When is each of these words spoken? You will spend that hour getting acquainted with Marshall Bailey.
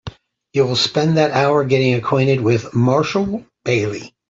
You 0.53 0.65
will 0.65 0.75
spend 0.75 1.15
that 1.17 1.29
hour 1.29 1.63
getting 1.63 1.93
acquainted 1.93 2.41
with 2.41 2.73
Marshall 2.73 3.45
Bailey. 3.63 4.15